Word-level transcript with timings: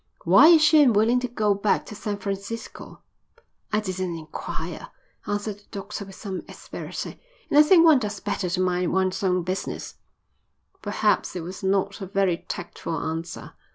"Why 0.23 0.47
is 0.47 0.63
she 0.63 0.81
unwilling 0.81 1.19
to 1.19 1.27
go 1.27 1.53
back 1.53 1.85
to 1.85 1.93
San 1.95 2.17
Francisco?" 2.17 3.03
"I 3.71 3.79
didn't 3.81 4.17
enquire," 4.17 4.87
answered 5.27 5.57
the 5.57 5.65
doctor 5.69 6.05
with 6.05 6.15
some 6.15 6.41
asperity. 6.49 7.19
"And 7.51 7.59
I 7.59 7.61
think 7.61 7.85
one 7.85 7.99
does 7.99 8.19
better 8.19 8.49
to 8.49 8.59
mind 8.61 8.93
one's 8.93 9.23
own 9.23 9.43
business." 9.43 9.97
Perhaps 10.81 11.35
it 11.35 11.43
was 11.43 11.61
not 11.61 12.01
a 12.01 12.07
very 12.07 12.37
tactful 12.49 12.97
answer. 12.97 13.53